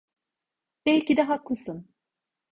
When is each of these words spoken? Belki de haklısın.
Belki 0.85 1.17
de 1.17 1.21
haklısın. 1.23 1.87